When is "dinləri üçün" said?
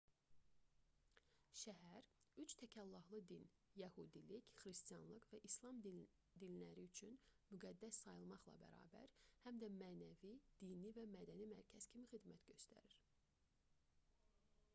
5.87-7.19